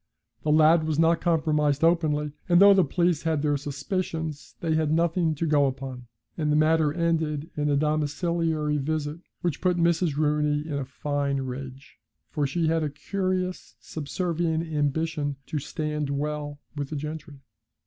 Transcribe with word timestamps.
The 0.41 0.51
lad 0.51 0.87
was 0.87 0.97
not 0.97 1.21
compromised 1.21 1.83
openly; 1.83 2.31
and 2.49 2.59
though 2.59 2.73
the 2.73 2.83
police 2.83 3.21
had 3.21 3.43
their 3.43 3.55
suspicions, 3.55 4.55
they 4.59 4.73
had 4.73 4.91
nothing 4.91 5.35
to 5.35 5.45
go 5.45 5.67
upon, 5.67 6.07
and 6.35 6.51
the 6.51 6.55
matter 6.55 6.91
ended 6.91 7.51
in 7.55 7.69
a 7.69 7.77
domiciliary 7.77 8.79
visit 8.79 9.19
which 9.41 9.61
put 9.61 9.77
Mrs. 9.77 10.17
Rooney 10.17 10.65
in 10.67 10.73
a 10.79 10.85
fine 10.85 11.41
rage, 11.41 11.99
for 12.31 12.47
she 12.47 12.65
had 12.65 12.81
a 12.81 12.89
curious 12.89 13.75
subservient 13.79 14.63
ambition 14.73 15.35
to 15.45 15.59
stand 15.59 16.09
well 16.09 16.57
with 16.75 16.89
the 16.89 16.95
gentry. 16.95 17.37